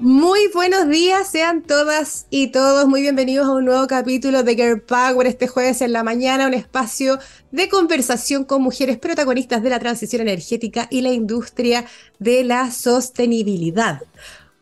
[0.00, 4.80] Muy buenos días, sean todas y todos muy bienvenidos a un nuevo capítulo de Girl
[4.80, 7.18] Power este jueves en la mañana, un espacio
[7.50, 11.84] de conversación con mujeres protagonistas de la transición energética y la industria
[12.18, 14.00] de la sostenibilidad.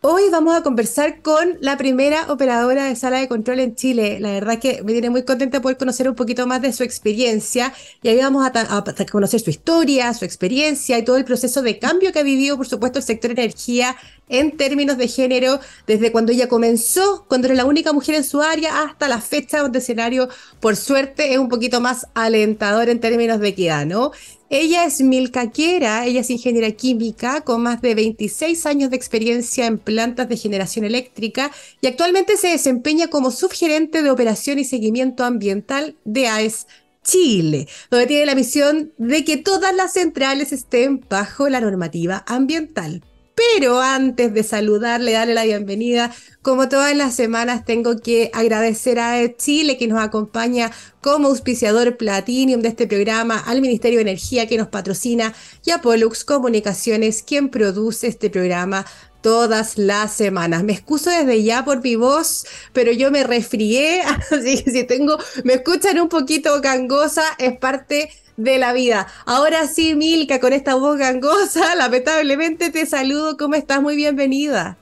[0.00, 4.20] Hoy vamos a conversar con la primera operadora de sala de control en Chile.
[4.20, 7.74] La verdad que me tiene muy contenta poder conocer un poquito más de su experiencia
[8.00, 12.12] y ahí vamos a, conocer su historia, su experiencia y todo el proceso de cambio
[12.12, 13.96] que ha vivido, por supuesto, el sector energía
[14.28, 18.40] en términos de género, desde cuando ella comenzó, cuando era la única mujer en su
[18.40, 20.28] área, hasta la fecha donde el escenario,
[20.60, 24.12] por suerte, es un poquito más alentador en términos de equidad, ¿no?
[24.50, 29.66] Ella es Milka Quiera, ella es ingeniera química con más de 26 años de experiencia
[29.66, 31.50] en plantas de generación eléctrica
[31.82, 36.66] y actualmente se desempeña como subgerente de operación y seguimiento ambiental de AES
[37.02, 43.02] Chile, donde tiene la misión de que todas las centrales estén bajo la normativa ambiental.
[43.38, 49.36] Pero antes de saludarle, darle la bienvenida, como todas las semanas, tengo que agradecer a
[49.36, 54.56] Chile que nos acompaña como auspiciador Platinum de este programa, al Ministerio de Energía que
[54.56, 58.84] nos patrocina y a Pollux Comunicaciones, quien produce este programa
[59.28, 60.64] todas las semanas.
[60.64, 65.18] Me excuso desde ya por mi voz, pero yo me resfrié, así que si tengo,
[65.44, 69.06] me escuchan un poquito gangosa, es parte de la vida.
[69.26, 73.36] Ahora sí, Milka, con esta voz gangosa, lamentablemente te saludo.
[73.36, 73.82] ¿Cómo estás?
[73.82, 74.78] Muy bienvenida.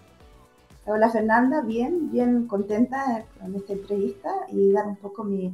[0.84, 5.52] Hola Fernanda, bien, bien contenta con esta entrevista y dar un poco mi,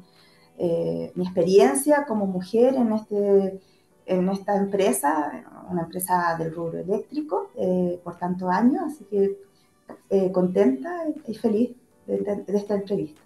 [0.59, 3.59] eh, mi experiencia como mujer en, este,
[4.07, 9.39] en esta empresa, una empresa del rubro eléctrico eh, por tantos años, así que
[10.11, 11.71] eh, contenta y feliz
[12.07, 13.22] de esta entrevista.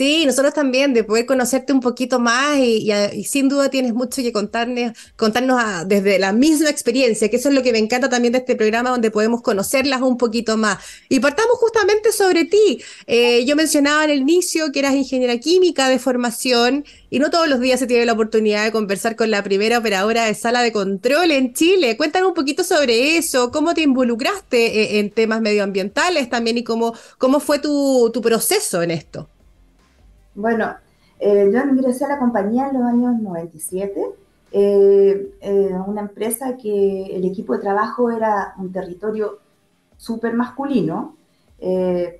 [0.00, 2.90] Sí, nosotros también, de poder conocerte un poquito más y,
[3.24, 7.62] sin duda tienes mucho que contarnos, contarnos desde la misma experiencia, que eso es lo
[7.62, 10.78] que me encanta también de este programa, donde podemos conocerlas un poquito más.
[11.10, 12.82] Y partamos justamente sobre ti.
[13.06, 17.46] Eh, yo mencionaba en el inicio que eras ingeniera química de formación y no todos
[17.46, 20.72] los días se tiene la oportunidad de conversar con la primera operadora de sala de
[20.72, 21.98] control en Chile.
[21.98, 26.94] Cuéntanos un poquito sobre eso, cómo te involucraste eh, en temas medioambientales también y cómo,
[27.18, 29.28] cómo fue tu proceso en esto.
[30.34, 30.74] Bueno,
[31.18, 34.06] eh, yo ingresé a la compañía en los años 97,
[34.52, 39.38] eh, eh, una empresa que el equipo de trabajo era un territorio
[39.96, 41.16] súper masculino.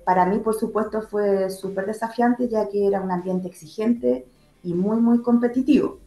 [0.05, 4.27] para mí, por supuesto, fue súper desafiante ya que era un ambiente exigente
[4.63, 5.97] y muy, muy competitivo,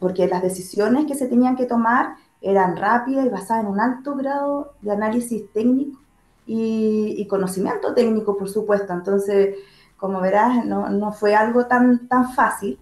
[0.00, 4.14] porque las decisiones que se tenían que tomar eran rápidas y basadas en un alto
[4.14, 6.00] grado de análisis técnico
[6.46, 8.92] y, y conocimiento técnico, por supuesto.
[8.94, 9.56] Entonces,
[9.98, 12.78] como verás, no, fue algo tan, tan fácil.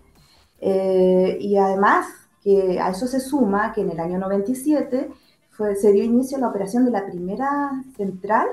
[0.60, 2.06] Eh, y además,
[2.42, 5.10] que a eso se suma que en el año 97
[5.50, 8.46] fue, se dio inicio a la operación de la primera central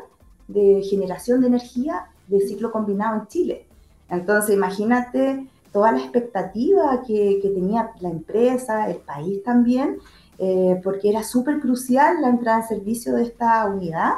[0.48, 3.68] de generación de energía de ciclo combinado en Chile.
[4.10, 9.98] Entonces, imagínate toda la expectativa que, tenía la empresa, el país también,
[10.38, 14.14] eh, porque era súper crucial la entrada en servicio de esta unidad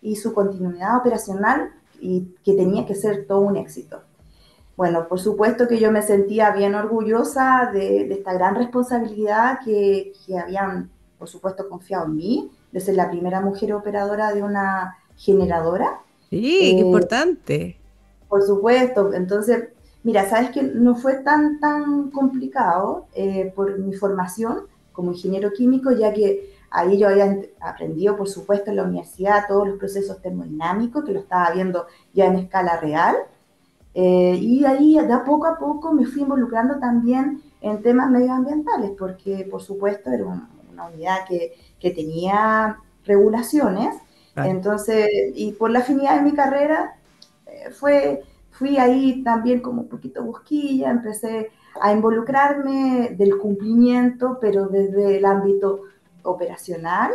[0.00, 1.70] y su continuidad operacional
[2.02, 4.00] y que tenía que ser todo un éxito.
[4.76, 10.36] Bueno, por supuesto que yo me sentía bien orgullosa de, esta gran responsabilidad que, que,
[10.36, 16.00] habían, por supuesto, confiado en mí, de ser la primera mujer operadora de una generadora.
[16.30, 17.76] Sí, qué eh, importante.
[18.28, 19.68] Por supuesto, entonces,
[20.02, 24.62] mira, sabes que no fue tan, tan complicado eh, por mi formación
[24.92, 29.68] como ingeniero químico, ya que Ahí yo había aprendido, por supuesto, en la universidad todos
[29.68, 33.16] los procesos termodinámicos, que lo estaba viendo ya en escala real.
[33.94, 38.92] Eh, y ahí, de a poco a poco, me fui involucrando también en temas medioambientales,
[38.98, 43.94] porque, por supuesto, era una unidad que, que tenía regulaciones.
[44.34, 46.96] Entonces, y por la afinidad de mi carrera,
[47.46, 51.50] eh, fue, fui ahí también como un poquito busquilla, empecé
[51.80, 55.82] a involucrarme del cumplimiento, pero desde el ámbito
[56.22, 57.12] operacional.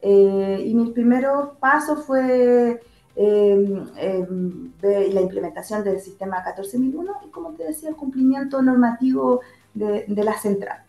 [0.00, 1.26] Eh, y mi primer
[1.58, 2.80] paso fue
[3.16, 9.40] em, em, la implementación del sistema 14001 y, como te decía, el cumplimiento normativo
[9.74, 10.84] de la central.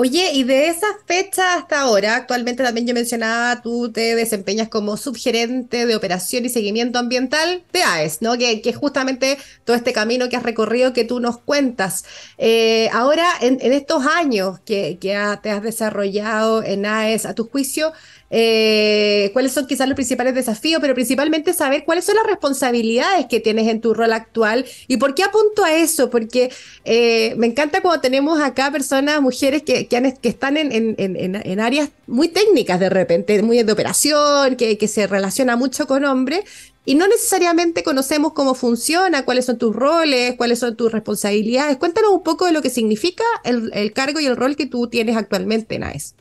[0.00, 4.96] Oye, y de esa fecha hasta ahora, actualmente también yo mencionaba, tú te desempeñas como
[4.96, 8.38] subgerente de operación y seguimiento ambiental de AES, ¿no?
[8.38, 12.04] Que, es justamente todo este camino que has recorrido que tú nos cuentas.
[12.38, 15.16] Eh, ahora, en, estos años que, te
[15.50, 17.92] has desarrollado en AES, a tu juicio,
[18.30, 23.40] eh, cuáles son quizás los principales desafíos, pero principalmente saber cuáles son las responsabilidades que
[23.40, 26.50] tienes en tu rol actual y por qué apunto a eso, porque
[26.84, 29.88] eh, me encanta cuando tenemos acá personas, mujeres que,
[30.22, 36.04] están en, áreas muy técnicas de repente, muy de operación, que, se relaciona mucho con
[36.04, 36.44] hombres,
[36.84, 41.76] y no necesariamente conocemos cómo funciona, cuáles son tus roles, cuáles son tus responsabilidades.
[41.76, 45.14] Cuéntanos un poco de lo que significa el, cargo y el rol que tú tienes
[45.14, 46.14] actualmente, Naes.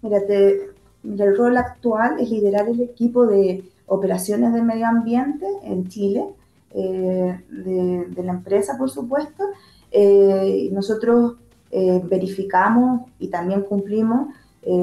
[0.00, 0.18] Mira,
[1.18, 6.24] el rol actual es liderar el equipo de operaciones de medio ambiente en Chile,
[6.72, 9.44] eh, de, la empresa, por supuesto.
[9.90, 11.36] Eh, nosotros
[11.70, 14.28] eh, verificamos y también cumplimos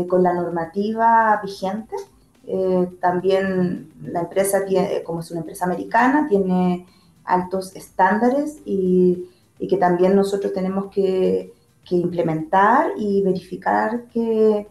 [0.08, 1.98] con la normativa vigente
[2.46, 6.86] eh, también la empresa, tiene, como es una empresa americana, tiene
[7.24, 9.30] altos estándares y,
[9.70, 11.54] que también nosotros tenemos que,
[11.90, 14.68] implementar y verificar que,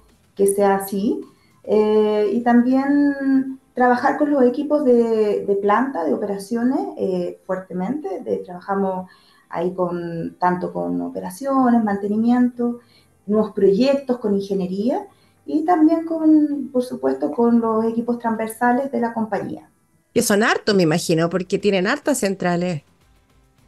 [0.54, 1.20] sea así.
[1.64, 8.20] Eh, y también trabajar con los equipos de, planta, de operaciones, eh, fuertemente.
[8.20, 9.10] De, trabajamos
[9.48, 12.80] ahí con, tanto con operaciones, mantenimiento,
[13.26, 15.06] nuevos proyectos, con ingeniería
[15.46, 19.68] y también con, por supuesto, con los equipos transversales de la compañía.
[20.14, 22.82] Que son hartos, me imagino, porque tienen hartas centrales.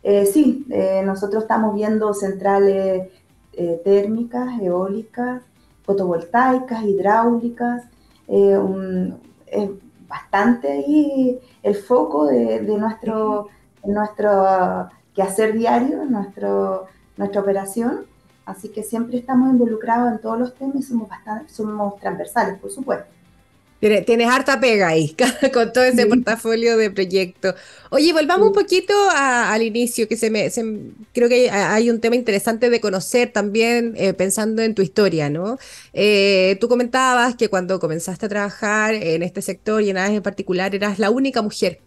[0.03, 3.09] Eh, sí, eh, nosotros estamos viendo centrales
[3.55, 5.43] eh, térmicas, eólicas,
[5.85, 7.85] fotovoltaicas, hidráulicas,
[8.27, 9.71] es
[10.09, 13.49] bastante y el foco de, nuestro,
[13.85, 16.87] nuestro quehacer diario, nuestro,
[17.17, 18.07] nuestra operación.
[18.47, 22.71] Así que siempre estamos involucrados en todos los temas y somos, bastante, somos transversales, por
[22.71, 23.07] supuesto.
[24.07, 25.15] Tienes harta pega ahí
[25.53, 27.55] con todo ese portafolio de proyectos.
[27.91, 30.51] Oye, volvamos un poquito al inicio, que se me,
[31.13, 35.59] creo que hay un tema interesante de conocer también eh, pensando en tu historia, ¿no?
[35.93, 40.23] Eh, tú comentabas que cuando comenzaste a trabajar en este sector y en áreas en
[40.23, 41.81] particular eras la única mujer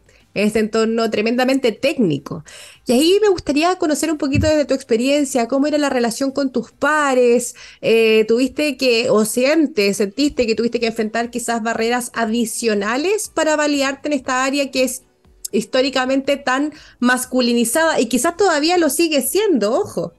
[0.44, 2.44] este entorno tremendamente técnico.
[2.86, 6.52] Y ahí me gustaría conocer un poquito desde tu experiencia, cómo era la relación con
[6.52, 13.30] tus pares, eh, tuviste que, o sientes, sentiste que tuviste que enfrentar quizás barreras adicionales
[13.30, 15.04] para validarte en esta área que es
[15.52, 20.14] históricamente tan masculinizada y quizás todavía lo sigue siendo, ojo.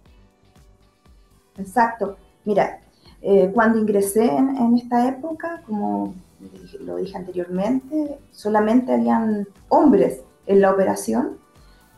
[1.58, 2.16] Exacto.
[2.44, 2.80] Mira,
[3.20, 6.14] eh, cuando ingresé en, esta época, como
[6.80, 11.38] lo dije anteriormente, solamente habían hombres en la operación.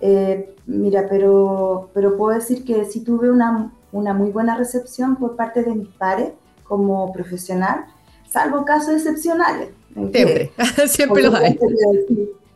[0.01, 5.37] Eh, mira, pero, pero puedo decir que sí tuve una, una muy buena recepción por
[5.37, 6.33] parte de mis pares
[6.65, 7.87] como profesional,
[8.29, 9.71] salvo casos excepcionales.
[9.95, 10.53] Siempre,
[10.87, 11.59] siempre los hay.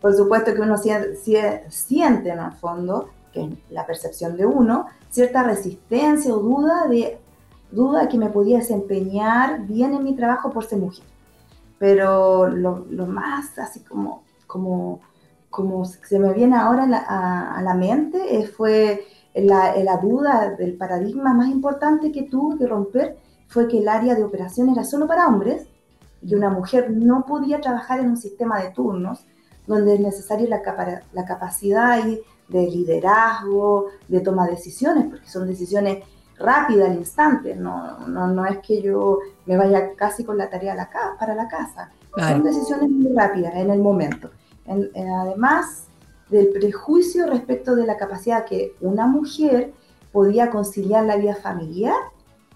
[0.00, 5.42] por supuesto que uno siente en el fondo, que es la percepción de uno, cierta
[5.42, 7.18] resistencia o duda de
[7.72, 11.04] duda que me podía desempeñar bien en mi trabajo por ser mujer
[11.84, 15.00] pero lo, más así como, como,
[15.50, 19.04] como se me viene ahora a, la mente eh, fue
[19.34, 24.14] la, la, duda del paradigma más importante que tuve que romper fue que el área
[24.14, 25.66] de operación era solo para hombres
[26.22, 29.26] y una mujer no podía trabajar en un sistema de turnos
[29.66, 36.02] donde es necesaria la, la capacidad de liderazgo, de toma de decisiones, porque son decisiones
[36.38, 40.74] rápida al instante, no, no, no es que yo me vaya casi con la tarea
[40.74, 41.90] la para la casa.
[42.16, 44.30] Son decisiones muy rápidas en el momento.
[44.66, 45.86] además
[46.28, 49.72] del prejuicio respecto de la capacidad que una mujer
[50.12, 51.96] podía conciliar la vida familiar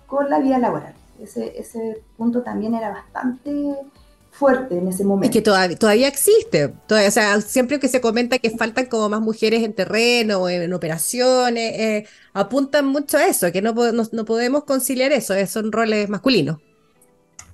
[0.07, 0.95] con la vida laboral.
[1.21, 3.77] Ese, ese punto también era bastante
[4.39, 5.27] fuerte en ese momento.
[5.27, 9.09] Es que todavía, todavía existe, todavía, o sea, siempre que se comenta que faltan como
[9.09, 14.25] más mujeres en terreno, o en operaciones, eh, apuntan mucho a eso, que no, no,
[14.25, 16.59] podemos conciliar eso, eh, son roles masculinos.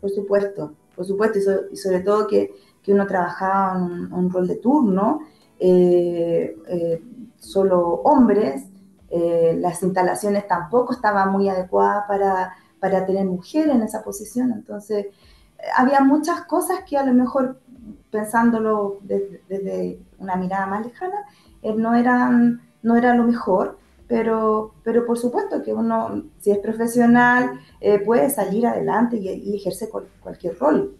[0.00, 1.38] Por supuesto, por supuesto,
[1.72, 5.20] y, sobre todo que, que, uno trabajaba en un, rol de turno,
[5.58, 6.54] eh,
[7.38, 8.64] solo hombres,
[9.10, 15.06] las instalaciones tampoco estaban muy adecuadas para, para tener mujeres en esa posición, entonces
[15.76, 17.58] había muchas cosas que a lo mejor
[18.10, 21.26] pensándolo desde, una mirada más lejana,
[21.62, 26.58] eh, no, eran, no era lo mejor, pero, pero por supuesto que uno, si es
[26.58, 29.88] profesional, eh, puede salir adelante y, ejercer
[30.20, 30.96] cualquier rol.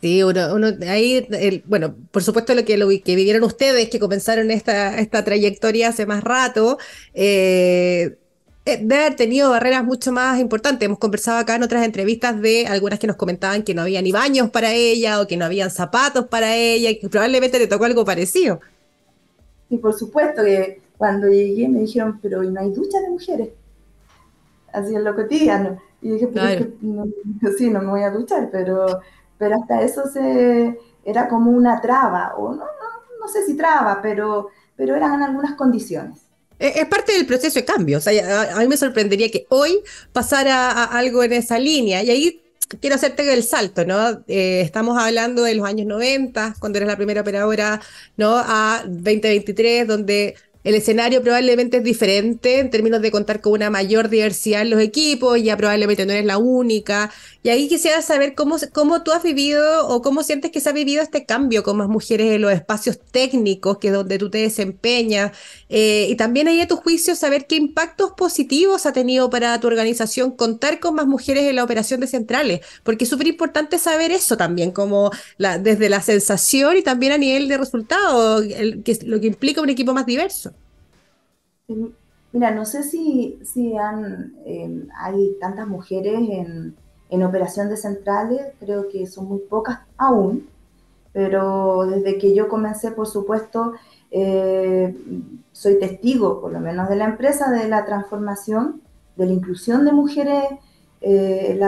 [0.00, 1.26] Sí, uno, uno ahí,
[1.66, 2.76] bueno, por supuesto lo que,
[3.16, 6.78] vivieron ustedes, que comenzaron esta, esta trayectoria hace más rato,
[7.14, 8.18] eh,
[8.66, 10.84] debe haber tenido barreras mucho más importantes.
[10.84, 14.10] Hemos conversado acá en otras entrevistas de algunas que nos comentaban que no había ni
[14.10, 17.84] baños para ella o que no habían zapatos para ella y que probablemente le tocó
[17.84, 18.60] algo parecido.
[19.70, 23.48] Y por supuesto que cuando llegué me dijeron, pero no hay ducha de mujeres.
[24.72, 25.80] Así en lo cotidiano.
[26.02, 27.06] Y dije, pero es que no,
[27.56, 29.00] sí, no me voy a duchar, pero,
[29.38, 34.00] pero hasta eso se, era como una traba, o no, no, no sé si traba,
[34.02, 36.25] pero, pero eran algunas condiciones.
[36.58, 37.98] Es parte del proceso de cambio.
[37.98, 39.78] O sea, a, mí me sorprendería que hoy
[40.12, 42.02] pasara algo en esa línea.
[42.02, 42.42] Y ahí
[42.80, 44.24] quiero hacerte el salto, ¿no?
[44.26, 47.80] Eh, estamos hablando de los años 90, cuando eres la primera operadora,
[48.16, 48.36] ¿no?
[48.36, 50.36] A 2023, donde
[50.66, 54.80] el escenario probablemente es diferente en términos de contar con una mayor diversidad en los
[54.80, 57.12] equipos, ya probablemente no eres la única.
[57.44, 60.72] Y ahí quisiera saber cómo, cómo tú has vivido o cómo sientes que se ha
[60.72, 64.38] vivido este cambio con más mujeres en los espacios técnicos, que es donde tú te
[64.38, 65.30] desempeñas.
[65.68, 69.66] Eh, y también ahí a tu juicio saber qué impactos positivos ha tenido para tu
[69.66, 74.12] organización contar con más mujeres en la operación de centrales, porque es súper importante saber
[74.12, 79.60] eso también, como desde la sensación y también a nivel de resultado, lo que implica
[79.60, 80.52] un equipo más diverso.
[82.32, 83.72] Mira, no sé si, si
[84.44, 86.76] em, hay tantas mujeres en,
[87.10, 90.46] en, operación de centrales, creo que son muy pocas aún,
[91.12, 93.72] pero desde que yo comencé, por supuesto,
[94.18, 94.96] eh,
[95.52, 98.80] soy testigo, por lo menos de la empresa, de la transformación,
[99.14, 100.44] de la inclusión de mujeres
[101.02, 101.60] eh,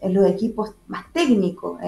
[0.00, 1.78] en los equipos más técnicos.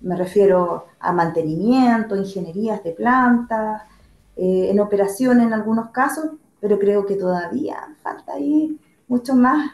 [0.00, 3.82] me refiero a mantenimiento, ingenierías de plantas,
[4.36, 9.70] eh, en operación en algunos casos, pero creo que todavía falta ahí mucho más,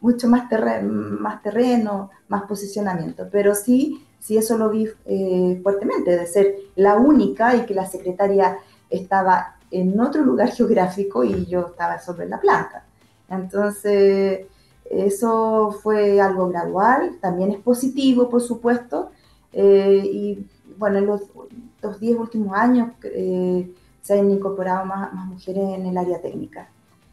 [0.00, 0.48] mucho más,
[0.82, 3.28] más terreno, más posicionamiento.
[3.30, 7.86] Pero sí, sí eso lo vi eh, fuertemente, de ser la única y que la
[7.86, 12.84] secretaria estaba en otro lugar geográfico y yo estaba sobre la planta.
[13.28, 14.46] Entonces,
[14.84, 19.10] eso fue algo gradual, también es positivo, por supuesto,
[19.52, 20.46] eh, y
[20.78, 21.22] bueno, en los,
[21.82, 23.70] los diez últimos años eh,
[24.02, 26.68] se han incorporado más, mujeres en el área técnica.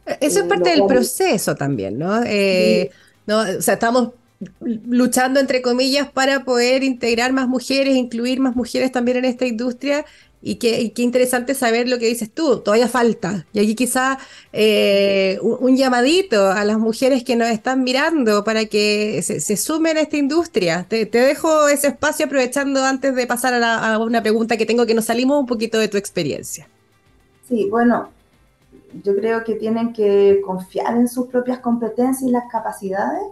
[0.05, 2.23] Eso es eh, parte del proceso también, ¿no?
[2.25, 2.89] Eh,
[3.27, 3.39] ¿no?
[3.39, 4.09] O sea, estamos
[4.61, 10.05] luchando, entre comillas, para poder integrar más mujeres, incluir más mujeres también en esta industria.
[10.41, 13.45] Y qué, interesante saber lo que dices tú, todavía falta.
[13.51, 14.17] Y aquí quizá
[14.53, 20.01] eh, un, llamadito a las mujeres que nos están mirando para que se, sumen a
[20.01, 20.85] esta industria.
[20.87, 24.93] Te, dejo ese espacio aprovechando antes de pasar a, a una pregunta que tengo que
[24.93, 26.69] nos salimos un poquito de tu experiencia.
[27.49, 28.09] Sí, bueno,
[29.03, 33.23] yo creo que tienen que confiar en sus propias competencias y las capacidades.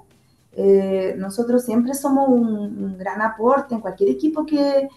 [0.59, 4.89] Eh, nosotros siempre somos un, gran aporte en cualquier equipo que,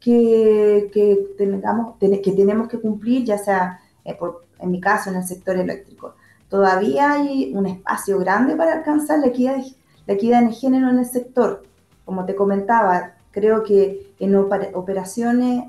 [0.00, 4.16] que, tengamos, que tenemos que cumplir, ya sea, eh,
[4.58, 6.14] en mi caso, en el sector eléctrico.
[6.48, 9.58] Todavía hay un espacio grande para alcanzar la equidad,
[10.06, 11.62] la equidad en género en el sector.
[12.06, 15.64] Como te comentaba, creo que en operaciones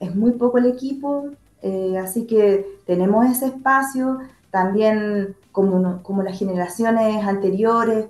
[0.00, 1.26] es muy poco el equipo,
[1.60, 8.06] eh, así que tenemos ese espacio, también como, como las generaciones anteriores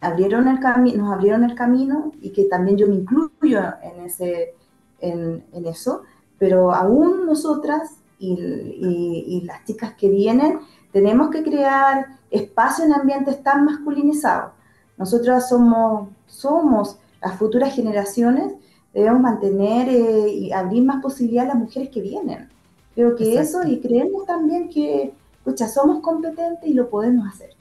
[0.00, 0.60] abrieron el
[0.96, 4.54] nos abrieron el camino y que también yo me incluyo en, ese,
[5.00, 6.02] en, eso,
[6.38, 10.60] pero aún nosotras y, y, las chicas que vienen
[10.92, 14.52] tenemos que crear espacio en ambientes tan masculinizados.
[14.96, 18.54] Nosotras somos, somos las futuras generaciones,
[18.94, 22.48] debemos mantener eh, y abrir más posibilidades a las mujeres que vienen.
[22.94, 27.55] Creo que eso y creemos también que, escucha, somos competentes y lo podemos hacer.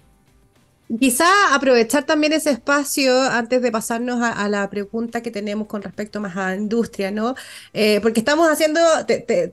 [1.00, 1.26] Quizá
[1.56, 6.38] aprovechar también ese espacio antes de pasarnos a, la pregunta que tenemos con respecto más
[6.38, 7.34] a la industria, ¿no?
[7.74, 8.80] Eh, porque estamos haciendo,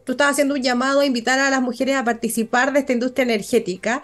[0.05, 3.23] tú estás haciendo un llamado a invitar a las mujeres a participar de esta industria
[3.25, 4.03] energética,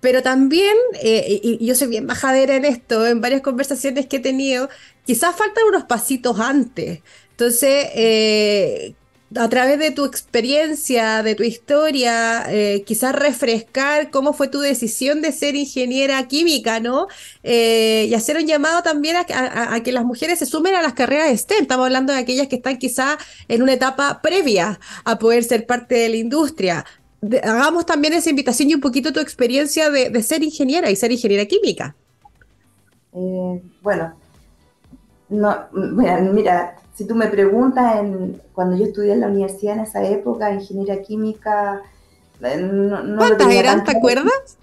[0.00, 4.20] pero también, eh, y, yo soy bien bajadera en esto, en varias conversaciones que he
[4.20, 4.70] tenido,
[5.04, 7.00] quizás faltan unos pasitos antes.
[7.32, 8.94] Entonces, eh,
[9.36, 15.22] a través de tu experiencia, de tu historia, eh, quizás refrescar cómo fue tu decisión
[15.22, 17.06] de ser ingeniera química, ¿no?
[17.44, 21.38] Eh, y hacer un llamado también a, que las mujeres se sumen a las carreras
[21.38, 21.62] STEM.
[21.62, 25.94] Estamos hablando de aquellas que están quizás en una etapa previa a poder ser parte
[25.94, 26.84] de la industria.
[27.44, 31.46] hagamos también esa invitación y un poquito tu experiencia de, ser ingeniera y ser ingeniera
[31.46, 31.94] química.
[33.12, 34.12] Eh, bueno,
[35.28, 40.04] no, mira, si tú me preguntas, en, cuando yo estudié en la universidad en esa
[40.04, 41.80] época, ingeniería química,
[42.42, 43.84] eh, no, ¿Cuántas eran?
[43.84, 44.58] ¿Te acuerdas?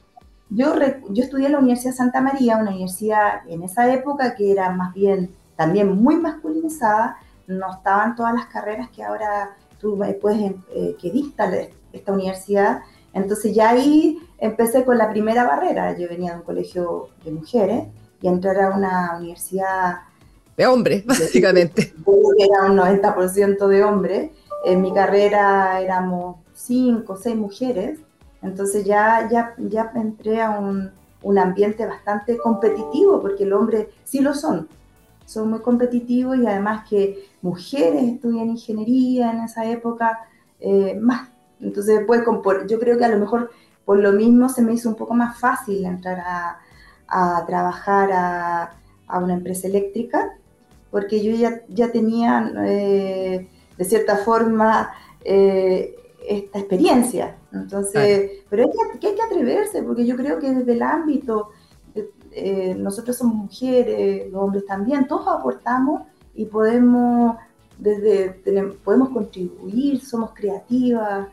[0.51, 0.75] Yo,
[1.09, 4.93] yo estudié en la Universidad Santa María, una universidad en esa época que era más
[4.93, 7.17] bien también muy masculinizada,
[7.47, 11.51] no estaban todas las carreras que ahora tú puedes, eh, que dicta
[11.91, 12.81] esta universidad.
[13.13, 15.97] Entonces ya ahí empecé con la primera barrera.
[15.97, 17.87] Yo venía de un colegio de mujeres
[18.21, 20.01] y entrar a una universidad
[20.57, 21.93] de hombres, básicamente.
[22.37, 24.31] Era un 90% de hombres.
[24.65, 27.99] En mi carrera éramos cinco o seis mujeres.
[28.41, 34.19] Entonces ya, ya, ya entré a un, un, ambiente bastante competitivo, porque el hombre sí
[34.19, 34.67] lo son.
[35.25, 40.19] son muy competitivos y además que mujeres estudian ingeniería en esa época,
[40.59, 41.29] eh, más.
[41.59, 42.21] Entonces, pues,
[42.67, 43.51] yo creo que a lo mejor
[43.85, 46.59] por lo mismo se me hizo un poco más fácil entrar a,
[47.07, 48.73] a trabajar a,
[49.07, 50.37] a, una empresa eléctrica,
[50.91, 54.91] porque yo ya, ya tenía, eh, de cierta forma,
[55.23, 55.95] eh,
[56.27, 57.37] esta experiencia.
[57.53, 61.49] Entonces, pero hay que, hay que atreverse, porque yo creo que desde el ámbito,
[62.31, 66.03] eh, nosotros somos mujeres, los hombres también, todos aportamos
[66.35, 67.37] y podemos,
[67.77, 68.29] desde,
[68.83, 71.27] podemos contribuir, somos creativas.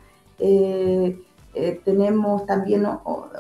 [1.56, 2.84] Eh, tenemos también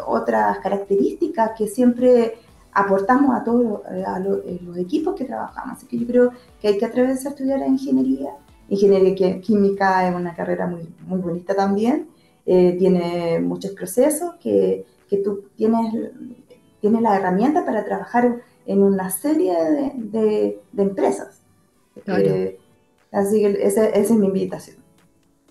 [0.06, 2.34] otras características que siempre
[2.74, 4.04] aportamos a todos eh,
[4.46, 5.78] eh, los equipos que trabajamos.
[5.78, 8.30] Así que yo creo que hay que atreverse a estudiar ingeniería.
[8.68, 12.08] Ingeniería química es una carrera muy, muy bonita también.
[12.44, 15.94] tiene muchos procesos que, que tú tienes,
[16.80, 21.42] tienes la herramienta para trabajar en una serie de, de, empresas.
[23.12, 24.84] así que esa, esa es mi invitación.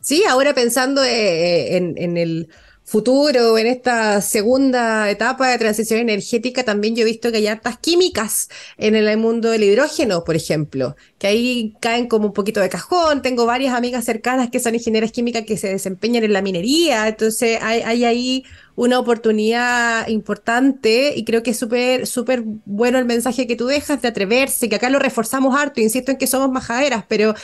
[0.04, 2.50] Sí, ahora pensando eh, eh, en, el
[2.86, 7.78] futuro, en esta segunda etapa de transición energética, también yo he visto que hay hartas
[7.78, 12.70] químicas en el mundo del hidrógeno, por ejemplo, que ahí caen como un poquito de
[12.70, 13.22] cajón.
[13.22, 17.58] Tengo varias amigas cercanas que son ingenieras químicas que se desempeñan en la minería, entonces
[17.62, 18.44] hay, ahí
[18.76, 24.02] una oportunidad importante y creo que es súper, súper bueno el mensaje que tú dejas
[24.02, 27.36] de atreverse, que acá lo reforzamos harto, insisto en que somos majaderas, pero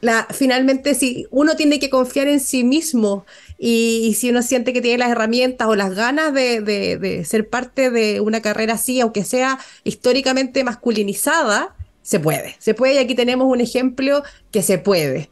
[0.00, 3.24] la, finalmente, si uno tiene que confiar en sí mismo
[3.58, 8.20] y, si uno siente que tiene las herramientas o las ganas de, ser parte de
[8.20, 12.56] una carrera así, aunque sea históricamente masculinizada, se puede.
[12.58, 14.22] Se puede y aquí tenemos un ejemplo
[14.52, 15.30] que se puede.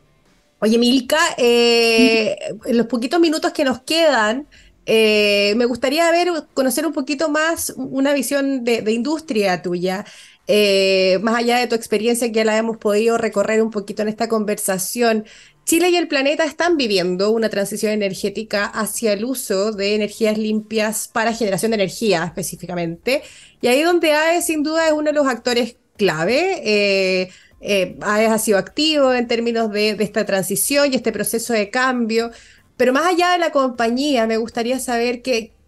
[0.60, 4.48] Oye, Milka, eh, en los poquitos minutos que nos quedan,
[4.86, 10.04] eh, me gustaría ver, conocer un poquito más una visión de, de industria tuya.
[10.46, 14.08] Eh, más allá de tu experiencia que ya la hemos podido recorrer un poquito en
[14.08, 15.24] esta conversación,
[15.64, 21.08] Chile y el planeta están viviendo una transición energética hacia el uso de energías limpias
[21.08, 23.22] para generación de energía específicamente.
[23.62, 26.60] Y ahí donde AE sin duda es uno de los actores clave.
[26.64, 27.30] Eh,
[27.62, 31.70] eh, AE ha sido activo en términos de, de esta transición y este proceso de
[31.70, 32.30] cambio.
[32.76, 35.22] Pero más allá de la compañía, me gustaría saber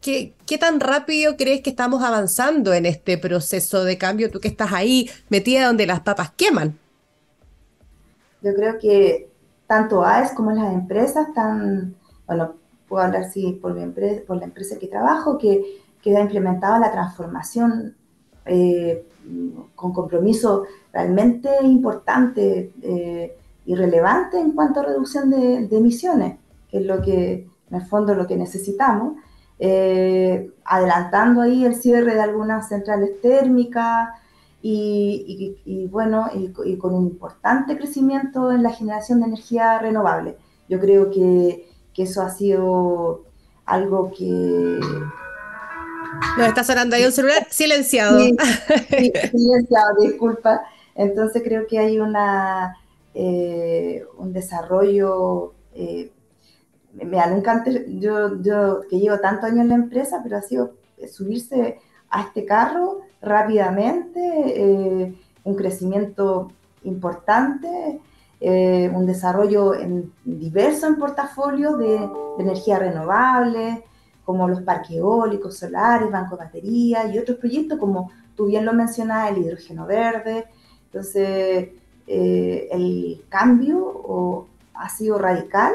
[0.06, 4.30] qué, ¿Qué, tan rápido crees que estamos avanzando en este proceso de cambio?
[4.30, 6.78] Tú que estás ahí metida donde las papas queman.
[8.40, 9.28] Yo creo que
[9.66, 12.54] tanto AES como las empresas están, bueno,
[12.88, 16.78] puedo hablar sí por, mi empresa, por la empresa que trabajo, que, que ha implementado
[16.78, 17.96] la transformación
[18.44, 19.04] eh,
[19.74, 26.36] con compromiso realmente importante eh, y relevante en cuanto a reducción de, de, emisiones,
[26.70, 29.16] que es lo que, en el fondo, lo que necesitamos.
[29.58, 34.10] Eh, adelantando ahí el cierre de algunas centrales térmicas
[34.60, 40.36] y, bueno, y, con un importante crecimiento en la generación de energía renovable.
[40.68, 43.24] Yo creo que, eso ha sido
[43.64, 44.80] algo que...
[46.36, 48.18] Nos está sonando ahí un celular silenciado.
[48.90, 50.62] silenciado, disculpa.
[50.94, 52.76] Entonces creo que hay una,
[53.14, 56.10] eh, un desarrollo eh,
[57.04, 60.74] me nunca antes, yo, yo que llevo tantos años en la empresa, pero ha sido
[61.10, 61.78] subirse
[62.10, 66.52] a este carro rápidamente, eh, un crecimiento
[66.84, 68.00] importante,
[68.40, 69.72] eh, un desarrollo
[70.24, 73.84] diverso en portafolio de, de, energía renovable,
[74.24, 78.72] como los parques eólicos, solares, bancos de baterías y otros proyectos, como tú bien lo
[78.72, 80.46] mencionas, el hidrógeno verde.
[80.86, 81.70] Entonces,
[82.06, 85.72] eh, el cambio ha sido radical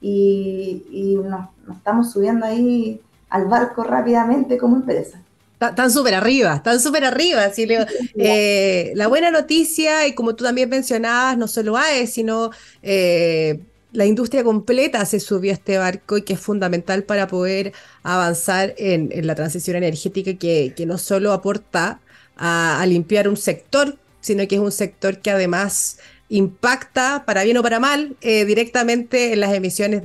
[0.00, 5.20] y, nos, estamos subiendo ahí al barco rápidamente como empresa.
[5.60, 7.50] Están súper arriba, están súper arriba.
[7.56, 12.50] Eh, la buena noticia, y como tú también mencionabas, no solo AE, sino
[12.82, 13.60] eh,
[13.92, 17.72] la industria completa se subió a este barco y que es fundamental para poder
[18.04, 22.00] avanzar en, la transición energética que, que no solo aporta
[22.36, 27.56] a, a, limpiar un sector, sino que es un sector que además impacta, para bien
[27.56, 30.02] o para mal, eh, directamente en las emisiones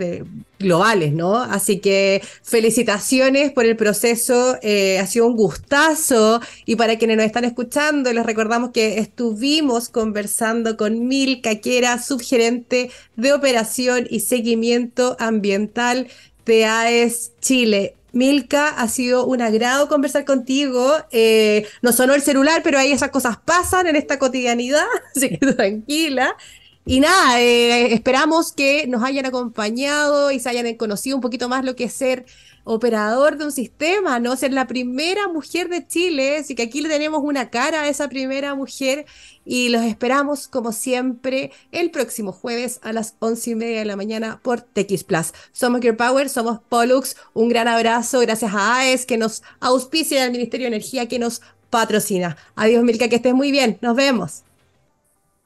[0.60, 1.36] globales, ¿no?
[1.38, 7.26] Así que felicitaciones por el proceso, eh, ha sido un gustazo y para quienes nos
[7.26, 14.22] están escuchando, les recordamos que estuvimos conversando con Milka, que era subgerente de operación y
[14.22, 16.08] seguimiento ambiental
[16.46, 17.96] de AES Chile.
[18.14, 20.94] Milka, ha sido un agrado conversar contigo.
[21.12, 25.38] Eh, no sonó el celular, pero ahí esas cosas pasan en esta cotidianidad, así que
[25.38, 26.38] tranquila.
[26.86, 31.66] Y nada, eh, esperamos que nos hayan acompañado y se hayan conocido un poquito más
[31.66, 32.26] lo que es ser
[32.64, 34.36] operador de un sistema, ¿no?
[34.36, 38.08] Ser la primera mujer de Chile, así que aquí le tenemos una cara a esa
[38.08, 39.06] primera mujer
[39.46, 43.96] y los esperamos como siempre el próximo jueves a las once y media de la
[43.96, 45.34] mañana por TX Plus.
[45.52, 50.32] Somos Gear Power, somos Pollux, un gran abrazo, gracias a AES que nos auspicia al
[50.32, 52.38] Ministerio de Energía que nos patrocina.
[52.56, 54.44] Adiós Milka, que estés muy bien, nos vemos.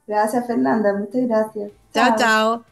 [0.06, 1.71] Gracias Fernanda, muchas gracias.
[1.93, 2.15] chao.
[2.17, 2.65] chao.